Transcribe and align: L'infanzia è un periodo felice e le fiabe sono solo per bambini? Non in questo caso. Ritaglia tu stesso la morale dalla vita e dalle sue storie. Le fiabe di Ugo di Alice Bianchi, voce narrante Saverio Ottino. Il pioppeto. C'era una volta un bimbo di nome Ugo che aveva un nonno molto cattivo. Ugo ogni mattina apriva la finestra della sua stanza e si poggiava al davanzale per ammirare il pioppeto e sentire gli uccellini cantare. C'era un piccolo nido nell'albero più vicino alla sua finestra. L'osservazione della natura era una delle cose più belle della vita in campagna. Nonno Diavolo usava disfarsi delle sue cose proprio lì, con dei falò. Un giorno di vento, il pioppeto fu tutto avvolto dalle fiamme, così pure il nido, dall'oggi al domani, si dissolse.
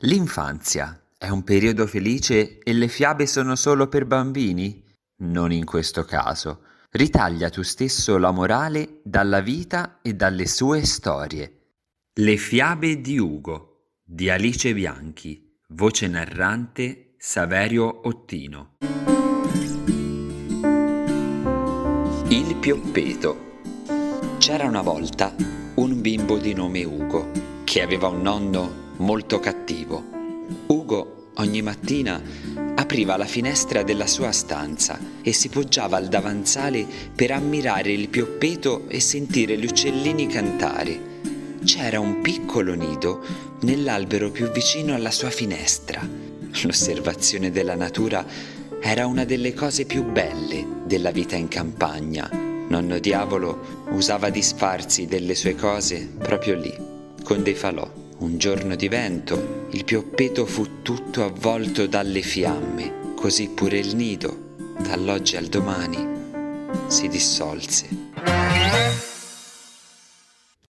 L'infanzia 0.00 1.00
è 1.16 1.30
un 1.30 1.42
periodo 1.42 1.86
felice 1.86 2.58
e 2.58 2.74
le 2.74 2.86
fiabe 2.86 3.26
sono 3.26 3.56
solo 3.56 3.88
per 3.88 4.04
bambini? 4.04 4.84
Non 5.20 5.52
in 5.52 5.64
questo 5.64 6.04
caso. 6.04 6.60
Ritaglia 6.90 7.48
tu 7.48 7.62
stesso 7.62 8.18
la 8.18 8.30
morale 8.30 9.00
dalla 9.02 9.40
vita 9.40 10.00
e 10.02 10.12
dalle 10.12 10.46
sue 10.46 10.84
storie. 10.84 11.70
Le 12.12 12.36
fiabe 12.36 13.00
di 13.00 13.18
Ugo 13.18 13.94
di 14.04 14.28
Alice 14.28 14.74
Bianchi, 14.74 15.56
voce 15.68 16.08
narrante 16.08 17.14
Saverio 17.16 18.06
Ottino. 18.06 18.76
Il 22.28 22.56
pioppeto. 22.60 23.60
C'era 24.36 24.66
una 24.66 24.82
volta 24.82 25.34
un 25.76 26.02
bimbo 26.02 26.36
di 26.36 26.52
nome 26.52 26.84
Ugo 26.84 27.30
che 27.64 27.80
aveva 27.80 28.08
un 28.08 28.20
nonno 28.20 28.85
molto 28.98 29.40
cattivo. 29.40 30.02
Ugo 30.66 31.30
ogni 31.34 31.62
mattina 31.62 32.20
apriva 32.74 33.16
la 33.16 33.24
finestra 33.24 33.82
della 33.82 34.06
sua 34.06 34.32
stanza 34.32 34.98
e 35.22 35.32
si 35.32 35.48
poggiava 35.48 35.96
al 35.96 36.08
davanzale 36.08 36.86
per 37.14 37.30
ammirare 37.30 37.92
il 37.92 38.08
pioppeto 38.08 38.84
e 38.88 39.00
sentire 39.00 39.58
gli 39.58 39.64
uccellini 39.64 40.26
cantare. 40.26 41.14
C'era 41.64 41.98
un 41.98 42.20
piccolo 42.20 42.74
nido 42.74 43.22
nell'albero 43.62 44.30
più 44.30 44.50
vicino 44.50 44.94
alla 44.94 45.10
sua 45.10 45.30
finestra. 45.30 46.06
L'osservazione 46.62 47.50
della 47.50 47.74
natura 47.74 48.24
era 48.80 49.06
una 49.06 49.24
delle 49.24 49.52
cose 49.52 49.84
più 49.84 50.04
belle 50.04 50.64
della 50.84 51.10
vita 51.10 51.34
in 51.34 51.48
campagna. 51.48 52.28
Nonno 52.68 52.98
Diavolo 52.98 53.84
usava 53.90 54.30
disfarsi 54.30 55.06
delle 55.06 55.34
sue 55.34 55.54
cose 55.54 56.08
proprio 56.18 56.54
lì, 56.54 56.72
con 57.22 57.42
dei 57.42 57.54
falò. 57.54 58.05
Un 58.18 58.38
giorno 58.38 58.76
di 58.76 58.88
vento, 58.88 59.66
il 59.72 59.84
pioppeto 59.84 60.46
fu 60.46 60.80
tutto 60.80 61.22
avvolto 61.22 61.86
dalle 61.86 62.22
fiamme, 62.22 63.12
così 63.14 63.50
pure 63.50 63.78
il 63.78 63.94
nido, 63.94 64.54
dall'oggi 64.78 65.36
al 65.36 65.46
domani, 65.46 66.08
si 66.86 67.08
dissolse. 67.08 69.05